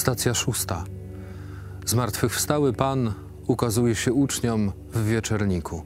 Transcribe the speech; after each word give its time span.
Stacja 0.00 0.34
szósta. 0.34 0.84
Zmartwychwstały 1.86 2.72
Pan 2.72 3.14
ukazuje 3.46 3.94
się 3.94 4.12
uczniom 4.12 4.72
w 4.92 5.04
wieczerniku. 5.04 5.84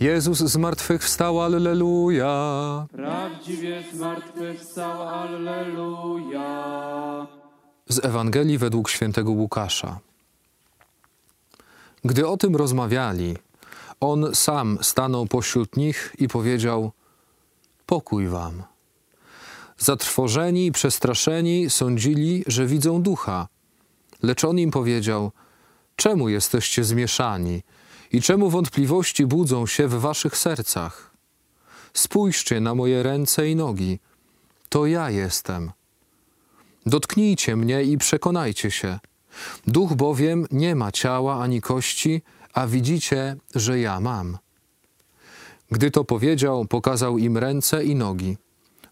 Jezus 0.00 0.38
zmartwychwstał, 0.38 1.40
alleluja! 1.40 2.86
Prawdziwie 2.92 3.84
zmartwychwstał, 3.94 5.02
Alleluja. 5.08 6.46
Z 7.88 8.04
Ewangelii 8.04 8.58
według 8.58 8.90
świętego 8.90 9.30
Łukasza. 9.30 9.98
Gdy 12.04 12.28
o 12.28 12.36
tym 12.36 12.56
rozmawiali, 12.56 13.36
on 14.00 14.34
sam 14.34 14.78
stanął 14.82 15.26
pośród 15.26 15.76
nich 15.76 16.16
i 16.18 16.28
powiedział: 16.28 16.92
Pokój 17.86 18.28
wam. 18.28 18.62
Zatrwożeni 19.78 20.66
i 20.66 20.72
przestraszeni 20.72 21.70
sądzili, 21.70 22.44
że 22.46 22.66
widzą 22.66 23.02
ducha. 23.02 23.48
Lecz 24.22 24.44
on 24.44 24.58
im 24.58 24.70
powiedział: 24.70 25.32
Czemu 25.96 26.28
jesteście 26.28 26.84
zmieszani 26.84 27.62
i 28.12 28.22
czemu 28.22 28.50
wątpliwości 28.50 29.26
budzą 29.26 29.66
się 29.66 29.88
w 29.88 30.00
waszych 30.00 30.36
sercach? 30.36 31.12
Spójrzcie 31.94 32.60
na 32.60 32.74
moje 32.74 33.02
ręce 33.02 33.50
i 33.50 33.56
nogi. 33.56 33.98
To 34.68 34.86
ja 34.86 35.10
jestem. 35.10 35.72
Dotknijcie 36.86 37.56
mnie 37.56 37.82
i 37.82 37.98
przekonajcie 37.98 38.70
się. 38.70 38.98
Duch 39.66 39.94
bowiem 39.94 40.46
nie 40.50 40.74
ma 40.74 40.92
ciała 40.92 41.42
ani 41.42 41.60
kości, 41.60 42.22
a 42.54 42.66
widzicie, 42.66 43.36
że 43.54 43.80
ja 43.80 44.00
mam. 44.00 44.38
Gdy 45.70 45.90
to 45.90 46.04
powiedział, 46.04 46.64
pokazał 46.64 47.18
im 47.18 47.38
ręce 47.38 47.84
i 47.84 47.94
nogi. 47.94 48.36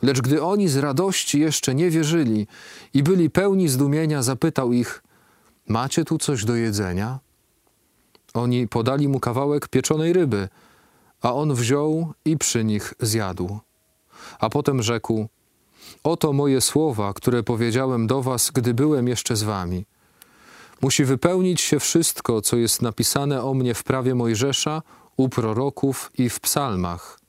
Lecz 0.02 0.20
gdy 0.20 0.42
oni 0.42 0.68
z 0.68 0.76
radości 0.76 1.40
jeszcze 1.40 1.74
nie 1.74 1.90
wierzyli 1.90 2.46
i 2.94 3.02
byli 3.02 3.30
pełni 3.30 3.68
zdumienia, 3.68 4.22
zapytał 4.22 4.72
ich: 4.72 5.02
Macie 5.68 6.04
tu 6.04 6.18
coś 6.18 6.44
do 6.44 6.54
jedzenia? 6.54 7.18
Oni 8.34 8.68
podali 8.68 9.08
mu 9.08 9.20
kawałek 9.20 9.68
pieczonej 9.68 10.12
ryby, 10.12 10.48
a 11.22 11.34
on 11.34 11.54
wziął 11.54 12.12
i 12.24 12.38
przy 12.38 12.64
nich 12.64 12.94
zjadł. 13.00 13.58
A 14.38 14.50
potem 14.50 14.82
rzekł: 14.82 15.28
Oto 16.04 16.32
moje 16.32 16.60
słowa, 16.60 17.12
które 17.12 17.42
powiedziałem 17.42 18.06
do 18.06 18.22
was, 18.22 18.50
gdy 18.50 18.74
byłem 18.74 19.08
jeszcze 19.08 19.36
z 19.36 19.42
wami. 19.42 19.84
Musi 20.82 21.04
wypełnić 21.04 21.60
się 21.60 21.80
wszystko, 21.80 22.42
co 22.42 22.56
jest 22.56 22.82
napisane 22.82 23.42
o 23.42 23.54
mnie 23.54 23.74
w 23.74 23.84
prawie 23.84 24.14
Mojżesza, 24.14 24.82
u 25.16 25.28
proroków 25.28 26.10
i 26.18 26.28
w 26.28 26.40
psalmach. 26.40 27.19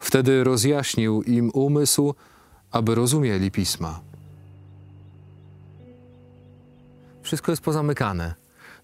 Wtedy 0.00 0.44
rozjaśnił 0.44 1.22
im 1.22 1.50
umysł, 1.50 2.14
aby 2.70 2.94
rozumieli 2.94 3.50
pisma. 3.50 4.00
Wszystko 7.22 7.52
jest 7.52 7.62
pozamykane. 7.62 8.34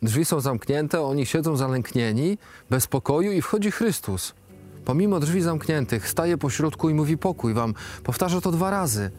Drzwi 0.03 0.25
są 0.25 0.41
zamknięte, 0.41 1.03
oni 1.03 1.27
siedzą 1.27 1.57
zalęknieni, 1.57 2.39
bez 2.71 2.87
pokoju 2.87 3.33
i 3.33 3.43
wchodzi 3.43 3.71
Chrystus. 3.71 4.35
Pomimo 4.85 5.21
drzwi 5.21 5.43
zamkniętych, 5.43 6.09
staje 6.09 6.39
po 6.39 6.51
środku 6.51 6.91
i 6.91 6.95
mówi 6.95 7.19
pokój 7.19 7.55
wam. 7.55 7.75
Powtarza 8.03 8.41
to 8.41 8.53
dwa 8.53 8.71
razy. 8.71 9.11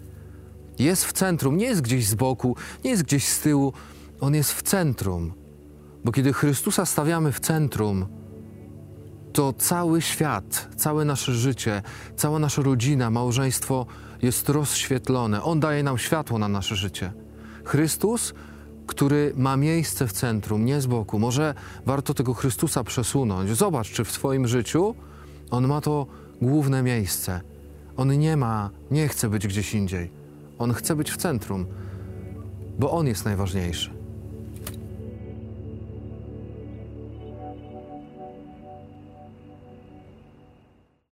Jest 0.79 1.05
w 1.05 1.13
centrum, 1.13 1.57
nie 1.57 1.65
jest 1.65 1.81
gdzieś 1.81 2.07
z 2.07 2.15
boku, 2.15 2.55
nie 2.83 2.91
jest 2.91 3.03
gdzieś 3.03 3.27
z 3.27 3.39
tyłu. 3.39 3.73
On 4.19 4.35
jest 4.35 4.53
w 4.53 4.61
centrum. 4.61 5.33
Bo 6.03 6.11
kiedy 6.11 6.33
Chrystusa 6.33 6.85
stawiamy 6.85 7.31
w 7.31 7.39
centrum, 7.39 8.05
to 9.35 9.53
cały 9.53 10.01
świat, 10.01 10.69
całe 10.75 11.05
nasze 11.05 11.33
życie, 11.33 11.81
cała 12.15 12.39
nasza 12.39 12.61
rodzina, 12.61 13.09
małżeństwo 13.09 13.85
jest 14.21 14.49
rozświetlone. 14.49 15.43
On 15.43 15.59
daje 15.59 15.83
nam 15.83 15.97
światło 15.97 16.39
na 16.39 16.47
nasze 16.47 16.75
życie. 16.75 17.13
Chrystus, 17.63 18.33
który 18.87 19.33
ma 19.37 19.57
miejsce 19.57 20.07
w 20.07 20.11
centrum, 20.11 20.65
nie 20.65 20.81
z 20.81 20.85
boku. 20.85 21.19
Może 21.19 21.53
warto 21.85 22.13
tego 22.13 22.33
Chrystusa 22.33 22.83
przesunąć. 22.83 23.49
Zobacz, 23.49 23.91
czy 23.91 24.03
w 24.03 24.11
Twoim 24.11 24.47
życiu 24.47 24.95
on 25.51 25.67
ma 25.67 25.81
to 25.81 26.07
główne 26.41 26.83
miejsce. 26.83 27.41
On 27.97 28.19
nie 28.19 28.37
ma, 28.37 28.69
nie 28.91 29.07
chce 29.07 29.29
być 29.29 29.47
gdzieś 29.47 29.73
indziej. 29.73 30.11
On 30.59 30.73
chce 30.73 30.95
być 30.95 31.11
w 31.11 31.17
centrum, 31.17 31.65
bo 32.79 32.91
on 32.91 33.07
jest 33.07 33.25
najważniejszy. 33.25 34.04